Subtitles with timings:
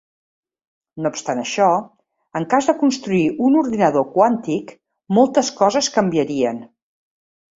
[1.05, 1.67] No obstant això,
[2.39, 4.73] en cas de construir un ordinador quàntic,
[5.19, 6.61] moltes coses canviarien.